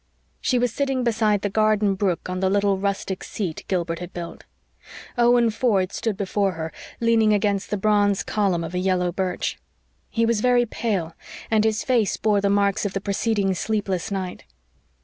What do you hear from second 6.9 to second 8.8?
leaning against the bronze column of a